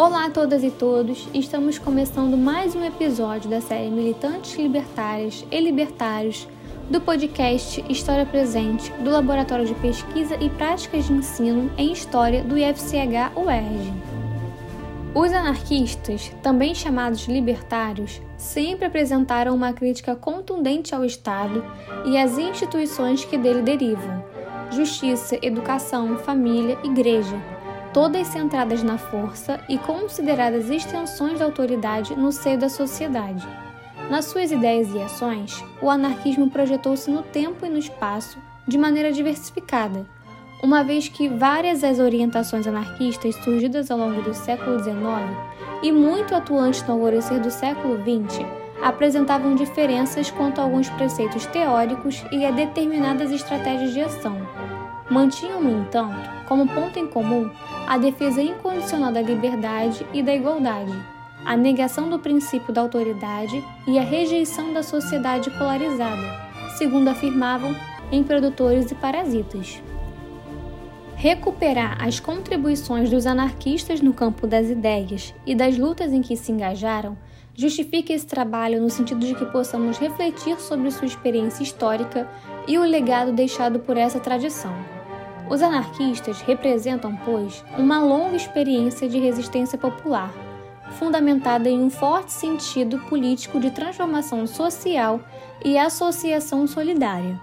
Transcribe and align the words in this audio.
Olá 0.00 0.24
a 0.24 0.30
todas 0.30 0.64
e 0.64 0.70
todos, 0.70 1.28
estamos 1.34 1.78
começando 1.78 2.34
mais 2.34 2.74
um 2.74 2.82
episódio 2.82 3.50
da 3.50 3.60
série 3.60 3.90
Militantes 3.90 4.58
Libertárias 4.58 5.44
e 5.50 5.60
Libertários 5.60 6.48
do 6.88 7.02
podcast 7.02 7.84
História 7.86 8.24
Presente 8.24 8.90
do 8.92 9.10
Laboratório 9.10 9.66
de 9.66 9.74
Pesquisa 9.74 10.36
e 10.40 10.48
Práticas 10.48 11.04
de 11.04 11.12
Ensino 11.12 11.70
em 11.76 11.92
História 11.92 12.42
do 12.42 12.56
IFCH 12.56 13.36
UERJ. 13.36 13.92
Os 15.14 15.32
anarquistas, 15.34 16.32
também 16.42 16.74
chamados 16.74 17.28
libertários, 17.28 18.22
sempre 18.38 18.86
apresentaram 18.86 19.54
uma 19.54 19.74
crítica 19.74 20.16
contundente 20.16 20.94
ao 20.94 21.04
Estado 21.04 21.62
e 22.06 22.16
às 22.16 22.38
instituições 22.38 23.22
que 23.22 23.36
dele 23.36 23.60
derivam: 23.60 24.24
justiça, 24.70 25.38
educação, 25.42 26.16
família, 26.16 26.78
igreja 26.82 27.36
todas 27.92 28.28
centradas 28.28 28.82
na 28.82 28.98
força 28.98 29.60
e 29.68 29.76
consideradas 29.78 30.70
extensões 30.70 31.38
da 31.38 31.44
autoridade 31.44 32.14
no 32.14 32.30
seio 32.32 32.58
da 32.58 32.68
sociedade. 32.68 33.46
Nas 34.08 34.26
suas 34.26 34.50
ideias 34.50 34.92
e 34.94 35.00
ações, 35.00 35.64
o 35.80 35.88
anarquismo 35.88 36.50
projetou-se 36.50 37.10
no 37.10 37.22
tempo 37.22 37.64
e 37.64 37.70
no 37.70 37.78
espaço 37.78 38.38
de 38.66 38.76
maneira 38.76 39.12
diversificada, 39.12 40.06
uma 40.62 40.84
vez 40.84 41.08
que 41.08 41.28
várias 41.28 41.82
as 41.82 41.98
orientações 41.98 42.66
anarquistas 42.66 43.34
surgidas 43.36 43.90
ao 43.90 43.98
longo 43.98 44.20
do 44.22 44.34
século 44.34 44.78
XIX 44.82 45.00
e 45.82 45.90
muito 45.90 46.34
atuantes 46.34 46.82
no 46.82 46.94
alvorecer 46.94 47.40
do 47.40 47.50
século 47.50 47.98
XX 47.98 48.44
apresentavam 48.82 49.54
diferenças 49.54 50.30
quanto 50.30 50.60
a 50.60 50.64
alguns 50.64 50.88
preceitos 50.90 51.46
teóricos 51.46 52.24
e 52.32 52.44
a 52.44 52.50
determinadas 52.50 53.30
estratégias 53.30 53.92
de 53.92 54.00
ação. 54.00 54.36
Mantinham, 55.10 55.60
no 55.60 55.82
entanto, 55.82 56.39
como 56.50 56.66
ponto 56.66 56.98
em 56.98 57.06
comum 57.06 57.48
a 57.86 57.96
defesa 57.96 58.42
incondicional 58.42 59.12
da 59.12 59.22
liberdade 59.22 60.04
e 60.12 60.20
da 60.20 60.34
igualdade, 60.34 60.92
a 61.44 61.56
negação 61.56 62.10
do 62.10 62.18
princípio 62.18 62.74
da 62.74 62.80
autoridade 62.80 63.64
e 63.86 63.96
a 63.96 64.02
rejeição 64.02 64.72
da 64.72 64.82
sociedade 64.82 65.48
polarizada, 65.52 66.50
segundo 66.76 67.06
afirmavam 67.06 67.72
em 68.10 68.24
Produtores 68.24 68.90
e 68.90 68.96
Parasitas. 68.96 69.80
Recuperar 71.14 72.02
as 72.04 72.18
contribuições 72.18 73.08
dos 73.08 73.26
anarquistas 73.26 74.00
no 74.00 74.12
campo 74.12 74.44
das 74.44 74.68
ideias 74.68 75.32
e 75.46 75.54
das 75.54 75.78
lutas 75.78 76.12
em 76.12 76.20
que 76.20 76.36
se 76.36 76.50
engajaram 76.50 77.16
justifica 77.54 78.12
esse 78.12 78.26
trabalho 78.26 78.82
no 78.82 78.90
sentido 78.90 79.24
de 79.24 79.36
que 79.36 79.46
possamos 79.46 79.98
refletir 79.98 80.58
sobre 80.58 80.90
sua 80.90 81.06
experiência 81.06 81.62
histórica 81.62 82.28
e 82.66 82.76
o 82.76 82.82
legado 82.82 83.30
deixado 83.30 83.78
por 83.78 83.96
essa 83.96 84.18
tradição. 84.18 84.99
Os 85.50 85.62
anarquistas 85.62 86.40
representam, 86.42 87.18
pois, 87.24 87.64
uma 87.76 87.98
longa 87.98 88.36
experiência 88.36 89.08
de 89.08 89.18
resistência 89.18 89.76
popular, 89.76 90.32
fundamentada 90.92 91.68
em 91.68 91.82
um 91.82 91.90
forte 91.90 92.32
sentido 92.32 93.00
político 93.00 93.58
de 93.58 93.72
transformação 93.72 94.46
social 94.46 95.20
e 95.64 95.76
associação 95.76 96.68
solidária. 96.68 97.40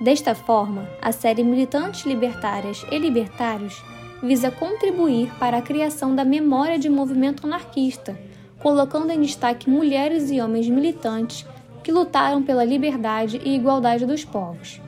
Desta 0.00 0.34
forma, 0.34 0.88
a 1.00 1.12
série 1.12 1.44
Militantes 1.44 2.04
Libertárias 2.04 2.84
e 2.90 2.98
Libertários 2.98 3.80
visa 4.20 4.50
contribuir 4.50 5.30
para 5.38 5.58
a 5.58 5.62
criação 5.62 6.12
da 6.12 6.24
memória 6.24 6.76
de 6.76 6.90
movimento 6.90 7.46
anarquista, 7.46 8.18
colocando 8.58 9.12
em 9.12 9.20
destaque 9.20 9.70
mulheres 9.70 10.28
e 10.32 10.40
homens 10.40 10.68
militantes 10.68 11.46
que 11.84 11.92
lutaram 11.92 12.42
pela 12.42 12.64
liberdade 12.64 13.40
e 13.44 13.54
igualdade 13.54 14.06
dos 14.06 14.24
povos 14.24 14.80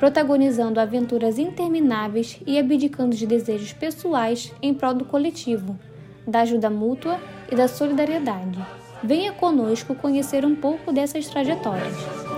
protagonizando 0.00 0.80
aventuras 0.80 1.38
intermináveis 1.38 2.40
e 2.46 2.58
abdicando 2.58 3.14
de 3.14 3.26
desejos 3.26 3.74
pessoais 3.74 4.50
em 4.62 4.72
prol 4.72 4.94
do 4.94 5.04
coletivo, 5.04 5.78
da 6.26 6.40
ajuda 6.40 6.70
mútua 6.70 7.20
e 7.52 7.54
da 7.54 7.68
solidariedade. 7.68 8.58
Venha 9.04 9.32
conosco 9.32 9.94
conhecer 9.94 10.44
um 10.44 10.56
pouco 10.56 10.90
dessas 10.90 11.28
trajetórias. 11.28 12.29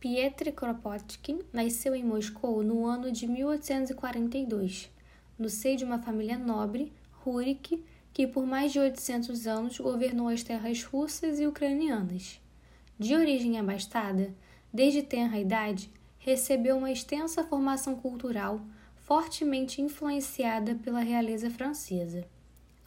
Pietr 0.00 0.52
Kropotkin 0.52 1.40
nasceu 1.52 1.92
em 1.92 2.04
Moscou 2.04 2.62
no 2.62 2.86
ano 2.86 3.10
de 3.10 3.26
1842, 3.26 4.88
no 5.36 5.48
seio 5.48 5.76
de 5.76 5.84
uma 5.84 5.98
família 5.98 6.38
nobre, 6.38 6.92
Rurik, 7.10 7.84
que 8.12 8.24
por 8.24 8.46
mais 8.46 8.70
de 8.70 8.78
800 8.78 9.48
anos 9.48 9.76
governou 9.80 10.28
as 10.28 10.44
terras 10.44 10.84
russas 10.84 11.40
e 11.40 11.48
ucranianas. 11.48 12.40
De 12.96 13.12
origem 13.16 13.58
abastada, 13.58 14.32
desde 14.72 15.02
tenra 15.02 15.36
idade, 15.36 15.90
recebeu 16.20 16.76
uma 16.76 16.92
extensa 16.92 17.42
formação 17.42 17.96
cultural, 17.96 18.60
fortemente 18.98 19.82
influenciada 19.82 20.76
pela 20.76 21.00
realeza 21.00 21.50
francesa. 21.50 22.24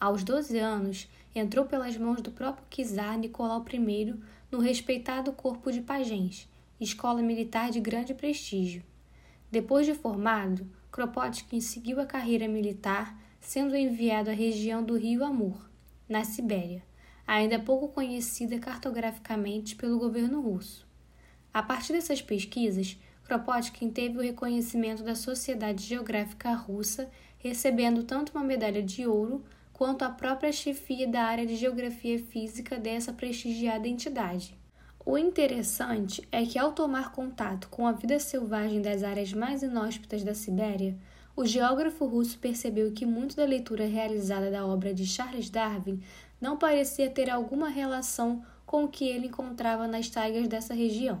Aos 0.00 0.24
12 0.24 0.58
anos, 0.58 1.10
entrou 1.34 1.66
pelas 1.66 1.94
mãos 1.94 2.22
do 2.22 2.30
próprio 2.30 2.66
czar 2.70 3.18
Nicolau 3.18 3.62
I 3.70 4.14
no 4.50 4.60
respeitado 4.60 5.30
corpo 5.34 5.70
de 5.70 5.82
pajens 5.82 6.50
escola 6.82 7.22
militar 7.22 7.70
de 7.70 7.80
grande 7.80 8.14
prestígio. 8.14 8.82
Depois 9.50 9.86
de 9.86 9.94
formado, 9.94 10.68
Kropotkin 10.90 11.60
seguiu 11.60 12.00
a 12.00 12.06
carreira 12.06 12.48
militar, 12.48 13.18
sendo 13.40 13.76
enviado 13.76 14.30
à 14.30 14.32
região 14.32 14.82
do 14.82 14.96
rio 14.96 15.24
Amur, 15.24 15.70
na 16.08 16.24
Sibéria, 16.24 16.82
ainda 17.26 17.58
pouco 17.58 17.88
conhecida 17.88 18.58
cartograficamente 18.58 19.76
pelo 19.76 19.98
governo 19.98 20.40
russo. 20.40 20.86
A 21.52 21.62
partir 21.62 21.92
dessas 21.92 22.20
pesquisas, 22.20 22.98
Kropotkin 23.24 23.90
teve 23.90 24.18
o 24.18 24.22
reconhecimento 24.22 25.02
da 25.02 25.14
Sociedade 25.14 25.82
Geográfica 25.84 26.52
Russa, 26.52 27.10
recebendo 27.38 28.02
tanto 28.04 28.32
uma 28.32 28.44
medalha 28.44 28.82
de 28.82 29.06
ouro 29.06 29.44
quanto 29.72 30.02
a 30.02 30.10
própria 30.10 30.52
chefia 30.52 31.08
da 31.08 31.24
área 31.24 31.46
de 31.46 31.56
geografia 31.56 32.18
física 32.18 32.78
dessa 32.78 33.12
prestigiada 33.12 33.88
entidade. 33.88 34.56
O 35.04 35.18
interessante 35.18 36.22
é 36.30 36.46
que, 36.46 36.56
ao 36.56 36.70
tomar 36.70 37.10
contato 37.10 37.68
com 37.68 37.88
a 37.88 37.92
vida 37.92 38.20
selvagem 38.20 38.80
das 38.80 39.02
áreas 39.02 39.32
mais 39.32 39.60
inóspitas 39.60 40.22
da 40.22 40.32
Sibéria, 40.32 40.96
o 41.34 41.44
geógrafo 41.44 42.06
russo 42.06 42.38
percebeu 42.38 42.92
que 42.92 43.04
muito 43.04 43.34
da 43.34 43.44
leitura 43.44 43.84
realizada 43.84 44.48
da 44.48 44.64
obra 44.64 44.94
de 44.94 45.04
Charles 45.04 45.50
Darwin 45.50 46.00
não 46.40 46.56
parecia 46.56 47.10
ter 47.10 47.28
alguma 47.28 47.68
relação 47.68 48.44
com 48.64 48.84
o 48.84 48.88
que 48.88 49.04
ele 49.04 49.26
encontrava 49.26 49.88
nas 49.88 50.08
taigas 50.08 50.46
dessa 50.46 50.72
região. 50.72 51.20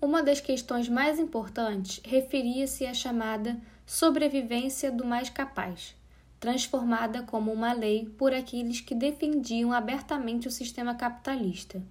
Uma 0.00 0.22
das 0.22 0.40
questões 0.40 0.88
mais 0.88 1.18
importantes 1.18 2.00
referia-se 2.04 2.86
à 2.86 2.94
chamada 2.94 3.60
sobrevivência 3.84 4.92
do 4.92 5.04
mais 5.04 5.28
capaz, 5.28 5.96
transformada 6.38 7.24
como 7.24 7.52
uma 7.52 7.72
lei 7.72 8.06
por 8.16 8.32
aqueles 8.32 8.80
que 8.80 8.94
defendiam 8.94 9.72
abertamente 9.72 10.46
o 10.46 10.50
sistema 10.50 10.94
capitalista. 10.94 11.82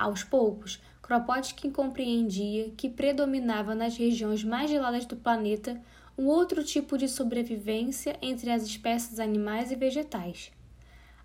Aos 0.00 0.24
poucos, 0.24 0.80
Kropotkin 1.02 1.70
compreendia 1.70 2.70
que 2.74 2.88
predominava 2.88 3.74
nas 3.74 3.98
regiões 3.98 4.42
mais 4.42 4.70
geladas 4.70 5.04
do 5.04 5.14
planeta 5.14 5.78
um 6.16 6.24
outro 6.24 6.64
tipo 6.64 6.96
de 6.96 7.06
sobrevivência 7.06 8.16
entre 8.22 8.50
as 8.50 8.62
espécies 8.62 9.20
animais 9.20 9.70
e 9.70 9.76
vegetais. 9.76 10.50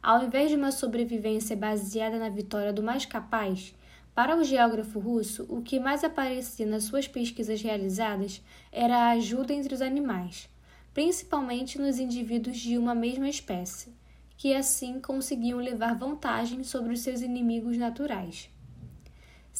Ao 0.03 0.25
invés 0.25 0.49
de 0.49 0.57
uma 0.57 0.73
sobrevivência 0.73 1.55
baseada 1.55 2.19
na 2.19 2.27
vitória 2.27 2.73
do 2.73 2.83
mais 2.83 3.05
capaz, 3.05 3.73
para 4.13 4.35
o 4.35 4.43
geógrafo 4.43 4.99
russo, 4.99 5.45
o 5.47 5.61
que 5.61 5.79
mais 5.79 6.03
aparecia 6.03 6.65
nas 6.65 6.83
suas 6.83 7.07
pesquisas 7.07 7.61
realizadas 7.61 8.41
era 8.73 8.97
a 8.97 9.11
ajuda 9.11 9.53
entre 9.53 9.73
os 9.73 9.81
animais, 9.81 10.49
principalmente 10.93 11.79
nos 11.79 11.97
indivíduos 11.97 12.57
de 12.57 12.77
uma 12.77 12.93
mesma 12.93 13.29
espécie, 13.29 13.93
que 14.35 14.53
assim 14.53 14.99
conseguiam 14.99 15.59
levar 15.59 15.95
vantagem 15.95 16.61
sobre 16.61 16.91
os 16.91 16.99
seus 16.99 17.21
inimigos 17.21 17.77
naturais. 17.77 18.53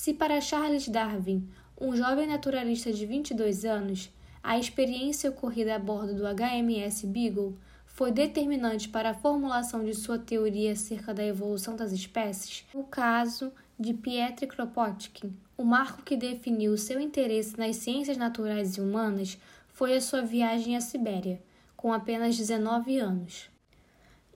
Se 0.05 0.13
para 0.13 0.39
Charles 0.39 0.87
Darwin, 0.87 1.49
um 1.81 1.95
jovem 1.95 2.27
naturalista 2.27 2.93
de 2.93 3.07
22 3.07 3.65
anos, 3.65 4.13
a 4.43 4.55
experiência 4.59 5.31
ocorrida 5.31 5.73
a 5.73 5.79
bordo 5.79 6.13
do 6.13 6.25
HMS 6.27 7.07
Beagle 7.07 7.57
foi 7.87 8.11
determinante 8.11 8.87
para 8.87 9.09
a 9.09 9.13
formulação 9.15 9.83
de 9.83 9.95
sua 9.95 10.19
teoria 10.19 10.73
acerca 10.73 11.11
da 11.11 11.25
evolução 11.25 11.75
das 11.75 11.91
espécies, 11.91 12.65
o 12.71 12.83
caso 12.83 13.51
de 13.79 13.95
Pietr 13.95 14.45
Kropotkin, 14.45 15.35
o 15.57 15.63
marco 15.63 16.03
que 16.03 16.15
definiu 16.15 16.77
seu 16.77 16.99
interesse 16.99 17.57
nas 17.57 17.77
ciências 17.77 18.15
naturais 18.15 18.77
e 18.77 18.81
humanas 18.81 19.39
foi 19.69 19.95
a 19.95 20.01
sua 20.01 20.21
viagem 20.21 20.77
à 20.77 20.81
Sibéria, 20.81 21.41
com 21.75 21.91
apenas 21.91 22.37
19 22.37 22.99
anos. 22.99 23.49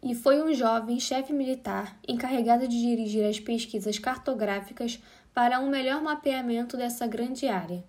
E 0.01 0.15
foi 0.15 0.41
um 0.41 0.53
jovem 0.53 0.97
chefe 0.99 1.33
militar 1.33 1.99
encarregado 2.07 2.67
de 2.67 2.79
dirigir 2.79 3.25
as 3.27 3.37
pesquisas 3.37 3.99
cartográficas 3.99 4.97
para 5.33 5.59
um 5.59 5.69
melhor 5.69 6.01
mapeamento 6.01 6.75
dessa 6.75 7.07
grande 7.07 7.47
área. 7.47 7.83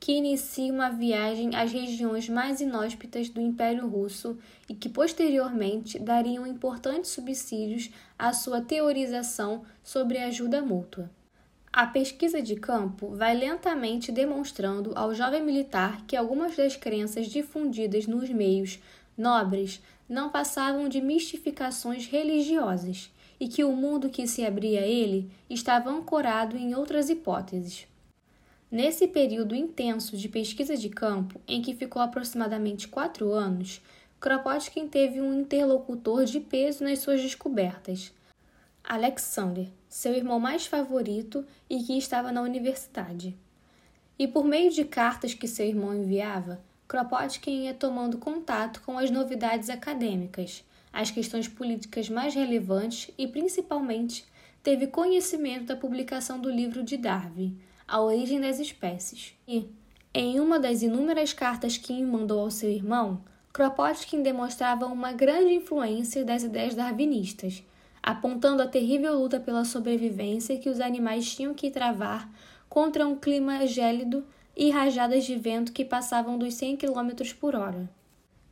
que 0.00 0.12
inicia 0.12 0.70
uma 0.70 0.90
viagem 0.90 1.56
às 1.56 1.72
regiões 1.72 2.28
mais 2.28 2.60
inóspitas 2.60 3.30
do 3.30 3.40
Império 3.40 3.88
Russo 3.88 4.36
e 4.68 4.74
que 4.74 4.86
posteriormente 4.86 5.98
dariam 5.98 6.46
importantes 6.46 7.10
subsídios 7.10 7.88
à 8.18 8.30
sua 8.34 8.60
teorização 8.60 9.64
sobre 9.82 10.18
ajuda 10.18 10.60
mútua. 10.60 11.08
A 11.72 11.86
pesquisa 11.86 12.42
de 12.42 12.54
campo 12.54 13.16
vai 13.16 13.34
lentamente 13.34 14.12
demonstrando 14.12 14.92
ao 14.94 15.14
jovem 15.14 15.42
militar 15.42 16.04
que 16.06 16.16
algumas 16.16 16.54
das 16.54 16.76
crenças 16.76 17.26
difundidas 17.26 18.06
nos 18.06 18.28
meios 18.28 18.78
nobres 19.16 19.82
não 20.06 20.28
passavam 20.28 20.86
de 20.86 21.00
mistificações 21.00 22.06
religiosas 22.06 23.10
e 23.38 23.48
que 23.48 23.64
o 23.64 23.72
mundo 23.72 24.10
que 24.10 24.26
se 24.26 24.44
abria 24.44 24.80
a 24.80 24.86
ele 24.86 25.30
estava 25.48 25.90
ancorado 25.90 26.56
em 26.56 26.74
outras 26.74 27.08
hipóteses. 27.08 27.86
Nesse 28.70 29.06
período 29.06 29.54
intenso 29.54 30.16
de 30.16 30.28
pesquisa 30.28 30.76
de 30.76 30.88
campo, 30.88 31.40
em 31.46 31.62
que 31.62 31.74
ficou 31.74 32.02
aproximadamente 32.02 32.88
quatro 32.88 33.32
anos, 33.32 33.80
Kropotkin 34.18 34.88
teve 34.88 35.20
um 35.20 35.40
interlocutor 35.40 36.24
de 36.24 36.40
peso 36.40 36.82
nas 36.82 36.98
suas 37.00 37.20
descobertas, 37.20 38.12
Alexander, 38.82 39.68
seu 39.88 40.14
irmão 40.14 40.40
mais 40.40 40.66
favorito 40.66 41.44
e 41.70 41.82
que 41.82 41.96
estava 41.96 42.32
na 42.32 42.42
universidade. 42.42 43.36
E 44.18 44.26
por 44.26 44.44
meio 44.44 44.70
de 44.70 44.84
cartas 44.84 45.34
que 45.34 45.46
seu 45.46 45.66
irmão 45.66 45.94
enviava, 45.94 46.60
Kropotkin 46.88 47.64
ia 47.64 47.74
tomando 47.74 48.18
contato 48.18 48.82
com 48.82 48.98
as 48.98 49.10
novidades 49.10 49.70
acadêmicas, 49.70 50.64
as 50.94 51.10
questões 51.10 51.48
políticas 51.48 52.08
mais 52.08 52.36
relevantes 52.36 53.10
e, 53.18 53.26
principalmente, 53.26 54.24
teve 54.62 54.86
conhecimento 54.86 55.66
da 55.66 55.76
publicação 55.76 56.38
do 56.38 56.48
livro 56.48 56.84
de 56.84 56.96
Darwin, 56.96 57.58
A 57.86 58.00
Origem 58.00 58.40
das 58.40 58.60
Espécies. 58.60 59.34
E, 59.46 59.68
em 60.14 60.38
uma 60.38 60.60
das 60.60 60.82
inúmeras 60.82 61.32
cartas 61.32 61.76
que 61.76 62.00
mandou 62.04 62.38
ao 62.38 62.50
seu 62.50 62.70
irmão, 62.70 63.24
Kropotkin 63.52 64.22
demonstrava 64.22 64.86
uma 64.86 65.12
grande 65.12 65.52
influência 65.52 66.24
das 66.24 66.44
ideias 66.44 66.76
darwinistas, 66.76 67.64
apontando 68.00 68.62
a 68.62 68.68
terrível 68.68 69.18
luta 69.18 69.40
pela 69.40 69.64
sobrevivência 69.64 70.58
que 70.58 70.68
os 70.68 70.80
animais 70.80 71.34
tinham 71.34 71.54
que 71.54 71.70
travar 71.70 72.30
contra 72.68 73.04
um 73.04 73.16
clima 73.16 73.66
gélido 73.66 74.24
e 74.56 74.70
rajadas 74.70 75.24
de 75.24 75.34
vento 75.34 75.72
que 75.72 75.84
passavam 75.84 76.38
dos 76.38 76.54
100 76.54 76.76
km 76.76 77.10
por 77.40 77.56
hora. 77.56 77.90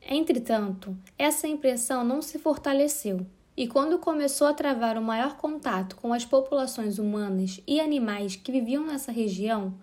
Entretanto, 0.09 0.97
essa 1.17 1.47
impressão 1.47 2.05
não 2.05 2.21
se 2.21 2.39
fortaleceu, 2.39 3.25
e 3.57 3.69
quando 3.69 3.99
começou 3.99 4.47
a 4.47 4.55
travar 4.55 4.99
o 4.99 5.03
maior 5.03 5.37
contato 5.37 5.97
com 5.97 6.13
as 6.13 6.25
populações 6.25 6.99
humanas 6.99 7.61
e 7.67 7.81
animais 7.81 8.35
que 8.35 8.51
viviam 8.51 8.85
nessa 8.85 9.13
região, 9.13 9.75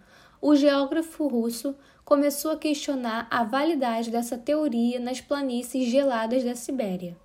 o 0.42 0.56
geógrafo 0.56 1.28
russo 1.28 1.76
começou 2.04 2.52
a 2.52 2.58
questionar 2.58 3.28
a 3.30 3.44
validade 3.44 4.10
dessa 4.10 4.38
teoria 4.38 5.00
nas 5.00 5.22
planícies 5.22 5.90
geladas 5.90 6.44
da 6.44 6.56
Sibéria. 6.56 7.16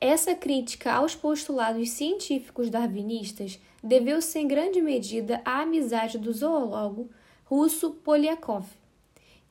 Essa 0.00 0.34
crítica 0.34 0.92
aos 0.92 1.14
postulados 1.14 1.90
científicos 1.90 2.70
darwinistas 2.70 3.60
deveu-se 3.82 4.38
em 4.38 4.46
grande 4.46 4.80
medida 4.80 5.42
à 5.44 5.62
amizade 5.62 6.18
do 6.18 6.32
zoólogo 6.32 7.10
russo 7.44 7.90
Polyakov, 7.90 8.66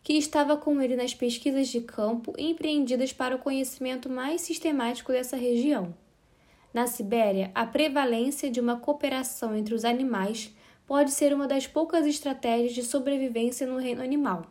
que 0.08 0.14
estava 0.14 0.56
com 0.56 0.82
ele 0.82 0.96
nas 0.96 1.14
pesquisas 1.14 1.68
de 1.68 1.82
campo 1.82 2.34
empreendidas 2.38 3.12
para 3.12 3.36
o 3.36 3.40
conhecimento 3.40 4.10
mais 4.10 4.40
sistemático 4.40 5.12
dessa 5.12 5.36
região. 5.36 5.94
Na 6.74 6.88
Sibéria, 6.88 7.52
a 7.54 7.66
prevalência 7.66 8.50
de 8.50 8.62
uma 8.62 8.78
cooperação 8.78 9.54
entre 9.54 9.76
os 9.76 9.84
animais 9.84 10.50
pode 10.86 11.12
ser 11.12 11.34
uma 11.34 11.46
das 11.46 11.68
poucas 11.68 12.06
estratégias 12.06 12.72
de 12.72 12.84
sobrevivência 12.84 13.68
no 13.68 13.78
reino 13.78 14.02
animal. 14.02 14.46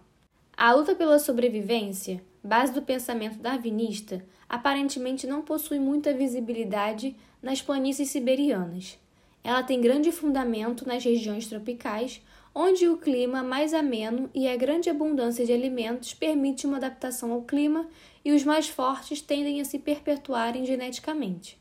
A 0.54 0.74
luta 0.74 0.94
pela 0.94 1.18
sobrevivência, 1.18 2.22
base 2.44 2.74
do 2.74 2.82
pensamento 2.82 3.38
darwinista, 3.38 4.22
aparentemente 4.46 5.26
não 5.26 5.40
possui 5.40 5.78
muita 5.78 6.12
visibilidade 6.12 7.16
nas 7.40 7.62
planícies 7.62 8.10
siberianas. 8.10 8.98
Ela 9.42 9.62
tem 9.62 9.80
grande 9.80 10.12
fundamento 10.12 10.86
nas 10.86 11.02
regiões 11.02 11.46
tropicais, 11.46 12.20
onde 12.58 12.88
o 12.88 12.96
clima 12.96 13.42
mais 13.42 13.74
ameno 13.74 14.30
e 14.34 14.48
a 14.48 14.56
grande 14.56 14.88
abundância 14.88 15.44
de 15.44 15.52
alimentos 15.52 16.14
permite 16.14 16.66
uma 16.66 16.78
adaptação 16.78 17.30
ao 17.30 17.42
clima 17.42 17.86
e 18.24 18.32
os 18.32 18.44
mais 18.44 18.66
fortes 18.66 19.20
tendem 19.20 19.60
a 19.60 19.64
se 19.66 19.78
perpetuarem 19.78 20.64
geneticamente. 20.64 21.60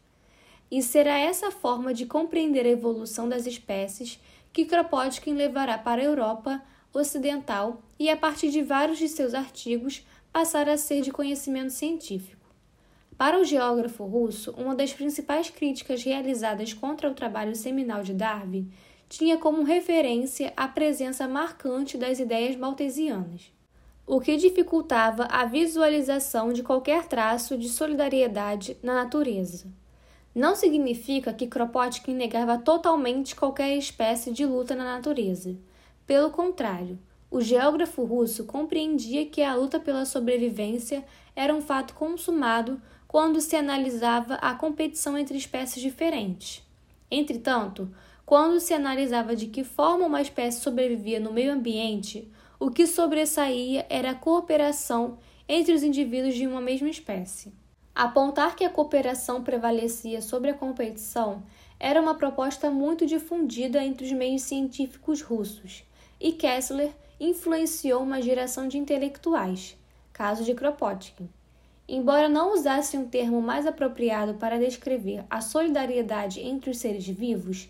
E 0.72 0.82
será 0.82 1.18
essa 1.20 1.52
forma 1.52 1.94
de 1.94 2.06
compreender 2.06 2.66
a 2.66 2.70
evolução 2.70 3.28
das 3.28 3.46
espécies 3.46 4.18
que 4.54 4.64
Kropotkin 4.64 5.34
levará 5.34 5.78
para 5.78 6.02
a 6.02 6.06
Europa 6.06 6.64
ocidental 6.94 7.84
e, 8.00 8.10
a 8.10 8.16
partir 8.16 8.50
de 8.50 8.62
vários 8.62 8.98
de 8.98 9.10
seus 9.10 9.34
artigos, 9.34 10.08
passar 10.32 10.70
a 10.70 10.78
ser 10.78 11.02
de 11.02 11.12
conhecimento 11.12 11.74
científico. 11.74 12.46
Para 13.18 13.38
o 13.38 13.44
geógrafo 13.44 14.06
russo, 14.06 14.52
uma 14.52 14.74
das 14.74 14.94
principais 14.94 15.50
críticas 15.50 16.04
realizadas 16.04 16.74
contra 16.74 17.10
o 17.10 17.14
trabalho 17.14 17.54
seminal 17.54 18.02
de 18.02 18.14
Darwin 18.14 18.72
tinha 19.08 19.38
como 19.38 19.64
referência 19.64 20.52
a 20.58 20.68
presença 20.68 21.28
marcante 21.28 21.98
das 21.98 22.20
ideias 22.20 22.56
maltesianas, 22.56 23.52
o 24.06 24.20
que 24.20 24.36
dificultava 24.38 25.26
a 25.26 25.46
visualização 25.46 26.52
de 26.52 26.64
qualquer 26.64 27.08
traço 27.08 27.58
de 27.58 27.70
solidariedade 27.70 28.78
na 28.84 28.94
natureza. 28.94 29.68
Não 30.34 30.56
significa 30.56 31.34
que 31.34 31.48
Kropotkin 31.48 32.14
negava 32.14 32.58
totalmente 32.58 33.36
qualquer 33.36 33.78
espécie 33.78 34.32
de 34.32 34.46
luta 34.46 34.76
na 34.76 34.84
natureza. 34.84 35.56
Pelo 36.06 36.30
contrário, 36.30 37.00
o 37.32 37.42
geógrafo 37.42 38.04
russo 38.04 38.44
compreendia 38.44 39.26
que 39.26 39.42
a 39.42 39.56
luta 39.56 39.80
pela 39.80 40.06
sobrevivência 40.06 41.06
era 41.36 41.54
um 41.54 41.62
fato 41.62 41.94
consumado 41.94 42.82
quando 43.08 43.40
se 43.40 43.56
analisava 43.56 44.36
a 44.36 44.54
competição 44.54 45.18
entre 45.18 45.38
espécies 45.38 45.82
diferentes. 45.82 46.62
Entretanto, 47.10 47.90
quando 48.26 48.60
se 48.60 48.74
analisava 48.74 49.36
de 49.36 49.48
que 49.48 49.64
forma 49.64 50.06
uma 50.06 50.22
espécie 50.22 50.62
sobrevivia 50.62 51.20
no 51.20 51.32
meio 51.32 51.54
ambiente, 51.54 52.32
o 52.60 52.72
que 52.72 52.88
sobressaía 52.88 53.86
era 53.90 54.12
a 54.12 54.16
cooperação 54.16 55.18
entre 55.48 55.74
os 55.74 55.84
indivíduos 55.84 56.34
de 56.34 56.48
uma 56.48 56.60
mesma 56.60 56.90
espécie. 56.90 57.54
Apontar 57.94 58.56
que 58.56 58.66
a 58.66 58.70
cooperação 58.70 59.44
prevalecia 59.44 60.22
sobre 60.22 60.50
a 60.50 60.54
competição 60.54 61.44
era 61.80 62.02
uma 62.02 62.16
proposta 62.16 62.72
muito 62.72 63.06
difundida 63.06 63.84
entre 63.84 64.06
os 64.06 64.12
meios 64.12 64.42
científicos 64.42 65.22
russos, 65.22 65.84
e 66.20 66.32
Kessler 66.32 66.92
influenciou 67.20 68.02
uma 68.02 68.22
geração 68.22 68.68
de 68.68 68.78
intelectuais, 68.78 69.78
caso 70.12 70.44
de 70.44 70.54
Kropotkin. 70.54 71.30
Embora 71.88 72.28
não 72.28 72.54
usasse 72.54 72.98
um 72.98 73.08
termo 73.08 73.42
mais 73.42 73.68
apropriado 73.68 74.34
para 74.34 74.58
descrever 74.58 75.24
a 75.30 75.40
solidariedade 75.40 76.40
entre 76.42 76.72
os 76.72 76.80
seres 76.80 77.06
vivos, 77.06 77.70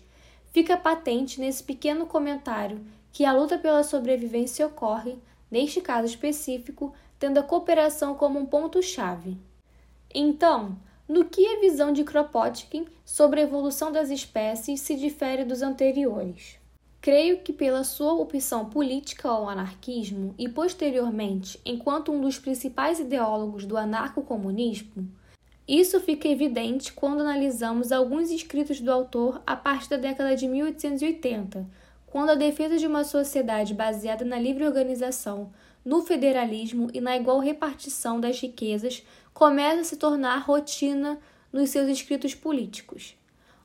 fica 0.56 0.74
patente 0.74 1.38
nesse 1.38 1.62
pequeno 1.62 2.06
comentário 2.06 2.80
que 3.12 3.26
a 3.26 3.32
luta 3.34 3.58
pela 3.58 3.84
sobrevivência 3.84 4.66
ocorre, 4.66 5.18
neste 5.50 5.82
caso 5.82 6.06
específico, 6.06 6.94
tendo 7.18 7.36
a 7.38 7.42
cooperação 7.42 8.14
como 8.14 8.38
um 8.38 8.46
ponto-chave. 8.46 9.36
Então, 10.14 10.78
no 11.06 11.26
que 11.26 11.46
a 11.46 11.60
visão 11.60 11.92
de 11.92 12.04
Kropotkin 12.04 12.86
sobre 13.04 13.40
a 13.40 13.42
evolução 13.42 13.92
das 13.92 14.08
espécies 14.08 14.80
se 14.80 14.96
difere 14.96 15.44
dos 15.44 15.60
anteriores? 15.60 16.56
Creio 17.02 17.40
que 17.40 17.52
pela 17.52 17.84
sua 17.84 18.14
opção 18.14 18.64
política 18.64 19.28
ao 19.28 19.50
anarquismo 19.50 20.34
e 20.38 20.48
posteriormente 20.48 21.60
enquanto 21.66 22.10
um 22.10 22.18
dos 22.18 22.38
principais 22.38 22.98
ideólogos 22.98 23.66
do 23.66 23.76
anarcocomunismo, 23.76 25.06
isso 25.68 26.00
fica 26.00 26.28
evidente 26.28 26.92
quando 26.92 27.22
analisamos 27.22 27.90
alguns 27.90 28.30
escritos 28.30 28.80
do 28.80 28.92
autor 28.92 29.42
a 29.44 29.56
partir 29.56 29.90
da 29.90 29.96
década 29.96 30.36
de 30.36 30.46
1880, 30.46 31.66
quando 32.06 32.30
a 32.30 32.34
defesa 32.36 32.78
de 32.78 32.86
uma 32.86 33.02
sociedade 33.02 33.74
baseada 33.74 34.24
na 34.24 34.38
livre 34.38 34.64
organização, 34.64 35.50
no 35.84 36.02
federalismo 36.02 36.88
e 36.94 37.00
na 37.00 37.16
igual 37.16 37.40
repartição 37.40 38.20
das 38.20 38.40
riquezas 38.40 39.02
começa 39.34 39.80
a 39.80 39.84
se 39.84 39.96
tornar 39.96 40.38
rotina 40.38 41.18
nos 41.52 41.70
seus 41.70 41.88
escritos 41.88 42.34
políticos. 42.34 43.16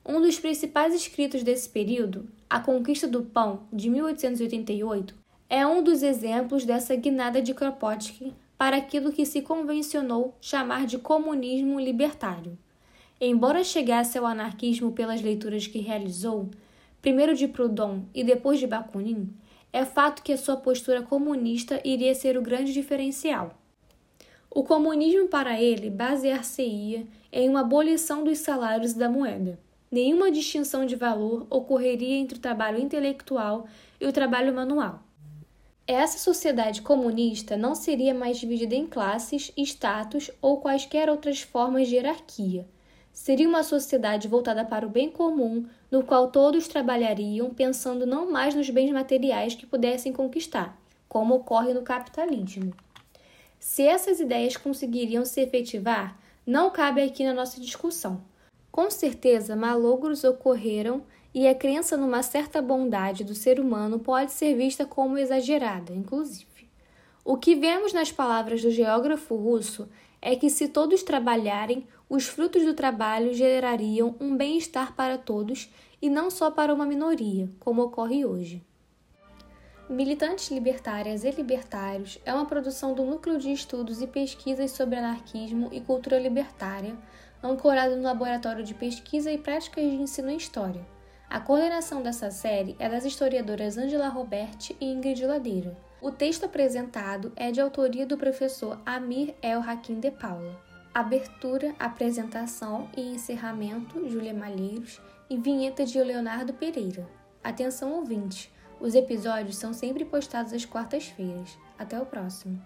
Um 0.04 0.20
dos 0.20 0.40
principais 0.40 0.96
escritos 0.96 1.44
desse 1.44 1.70
período, 1.70 2.28
A 2.50 2.60
Conquista 2.60 3.08
do 3.08 3.22
Pão, 3.22 3.68
de 3.72 3.90
1888, 3.90 5.14
é 5.48 5.66
um 5.68 5.84
dos 5.84 6.02
exemplos 6.02 6.66
dessa 6.66 6.96
guinada 6.96 7.42
de 7.42 7.54
Kropotkin 7.54 8.34
para 8.62 8.78
aquilo 8.78 9.12
que 9.12 9.26
se 9.26 9.42
convencionou 9.42 10.36
chamar 10.40 10.86
de 10.86 11.00
comunismo 11.00 11.80
libertário. 11.80 12.56
Embora 13.20 13.64
chegasse 13.64 14.20
ao 14.20 14.26
anarquismo 14.28 14.92
pelas 14.92 15.20
leituras 15.20 15.66
que 15.66 15.80
realizou, 15.80 16.48
primeiro 17.02 17.34
de 17.34 17.48
Proudhon 17.48 18.04
e 18.14 18.24
depois 18.24 18.60
de 18.60 18.68
Bakunin, 18.68 19.34
é 19.74 19.84
fato 19.84 20.22
que 20.22 20.32
a 20.32 20.38
sua 20.38 20.58
postura 20.58 21.02
comunista 21.02 21.82
iria 21.84 22.14
ser 22.14 22.38
o 22.38 22.42
grande 22.44 22.72
diferencial. 22.72 23.60
O 24.48 24.64
comunismo 24.64 25.28
para 25.28 25.60
ele 25.60 25.90
basear-se-ia 25.90 27.08
em 27.32 27.50
uma 27.50 27.62
abolição 27.62 28.24
dos 28.24 28.38
salários 28.38 28.92
e 28.92 29.00
da 29.00 29.10
moeda. 29.10 29.58
Nenhuma 29.90 30.30
distinção 30.30 30.86
de 30.86 30.96
valor 30.96 31.48
ocorreria 31.50 32.16
entre 32.16 32.38
o 32.38 32.42
trabalho 32.42 32.80
intelectual 32.80 33.66
e 34.00 34.06
o 34.06 34.14
trabalho 34.14 34.54
manual. 34.54 35.02
Essa 35.94 36.18
sociedade 36.18 36.82
comunista 36.82 37.58
não 37.58 37.76
seria 37.76 38.14
mais 38.14 38.38
dividida 38.38 38.74
em 38.74 38.88
classes, 38.88 39.52
status 39.58 40.32
ou 40.42 40.62
quaisquer 40.62 41.10
outras 41.10 41.42
formas 41.42 41.90
de 41.90 41.96
hierarquia. 41.96 42.66
Seria 43.12 43.46
uma 43.46 43.62
sociedade 43.62 44.26
voltada 44.26 44.64
para 44.64 44.88
o 44.88 44.90
bem 44.90 45.10
comum, 45.10 45.66
no 45.92 46.02
qual 46.02 46.32
todos 46.32 46.66
trabalhariam 46.66 47.50
pensando 47.50 48.06
não 48.06 48.32
mais 48.32 48.56
nos 48.56 48.70
bens 48.70 48.90
materiais 48.90 49.54
que 49.54 49.66
pudessem 49.66 50.14
conquistar, 50.14 50.82
como 51.10 51.36
ocorre 51.36 51.74
no 51.74 51.82
capitalismo. 51.82 52.74
Se 53.60 53.84
essas 53.84 54.22
ideias 54.22 54.56
conseguiriam 54.56 55.26
se 55.26 55.42
efetivar, 55.42 56.18
não 56.48 56.70
cabe 56.70 57.02
aqui 57.02 57.26
na 57.26 57.34
nossa 57.34 57.60
discussão. 57.60 58.24
Com 58.72 58.90
certeza, 58.90 59.58
malogros 59.58 60.24
ocorreram 60.24 61.04
e 61.34 61.48
a 61.48 61.56
crença 61.56 61.96
numa 61.96 62.22
certa 62.22 62.62
bondade 62.62 63.24
do 63.24 63.34
ser 63.34 63.60
humano 63.60 64.00
pode 64.00 64.32
ser 64.32 64.56
vista 64.56 64.86
como 64.86 65.18
exagerada, 65.18 65.94
inclusive. 65.94 66.70
O 67.24 67.38
que 67.38 67.56
vemos 67.56 67.94
nas 67.94 68.12
palavras 68.12 68.62
do 68.62 68.72
geógrafo 68.72 69.36
russo 69.36 69.88
é 70.22 70.36
que, 70.36 70.50
se 70.50 70.68
todos 70.68 71.04
trabalharem, 71.04 71.88
os 72.10 72.26
frutos 72.26 72.64
do 72.64 72.74
trabalho 72.74 73.34
gerariam 73.34 74.16
um 74.20 74.36
bem-estar 74.36 74.94
para 74.96 75.18
todos 75.18 75.70
e 76.02 76.10
não 76.10 76.30
só 76.30 76.52
para 76.52 76.74
uma 76.74 76.86
minoria, 76.86 77.50
como 77.60 77.84
ocorre 77.84 78.26
hoje. 78.26 78.62
Militantes 79.90 80.50
Libertárias 80.50 81.24
e 81.24 81.32
Libertários 81.32 82.18
é 82.26 82.34
uma 82.34 82.46
produção 82.46 82.94
do 82.94 83.04
Núcleo 83.04 83.38
de 83.38 83.52
Estudos 83.52 84.02
e 84.02 84.08
Pesquisas 84.08 84.72
sobre 84.72 84.96
Anarquismo 84.96 85.70
e 85.72 85.82
Cultura 85.82 86.20
Libertária, 86.20 86.96
ancorado 87.44 87.96
no 87.96 88.04
Laboratório 88.04 88.64
de 88.64 88.74
Pesquisa 88.74 89.32
e 89.32 89.38
Práticas 89.38 89.84
de 89.84 89.96
Ensino 89.96 90.30
em 90.30 90.38
História. 90.38 90.86
A 91.32 91.40
coordenação 91.40 92.04
dessa 92.04 92.30
série 92.30 92.76
é 92.78 92.90
das 92.90 93.06
historiadoras 93.06 93.78
Angela 93.78 94.10
Roberti 94.10 94.76
e 94.82 94.86
Ingrid 94.86 95.26
Ladeira. 95.26 95.78
O 96.02 96.12
texto 96.12 96.44
apresentado 96.44 97.32
é 97.38 97.54
de 97.54 97.62
autoria 97.62 98.06
do 98.06 98.18
professor 98.18 98.82
Amir 98.86 99.34
El 99.42 99.62
Hakim 99.62 100.02
de 100.02 100.12
Paula. 100.12 100.62
Abertura, 100.94 101.74
apresentação 101.80 102.90
e 102.98 103.14
encerramento, 103.14 104.10
Júlia 104.10 104.34
Malheiros, 104.34 105.00
e 105.30 105.38
vinheta 105.38 105.86
de 105.86 106.04
Leonardo 106.04 106.52
Pereira. 106.52 107.08
Atenção 107.42 107.94
ouvinte, 107.94 108.52
os 108.78 108.94
episódios 108.94 109.56
são 109.56 109.72
sempre 109.72 110.04
postados 110.04 110.52
às 110.52 110.66
quartas-feiras. 110.66 111.58
Até 111.80 111.98
o 111.98 112.06
próximo. 112.06 112.62